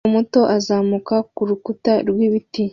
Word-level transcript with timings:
Umukobwa 0.07 0.15
muto 0.17 0.41
azamuka 0.57 1.15
kurukuta 1.35 1.93
rwibiti 2.09 2.63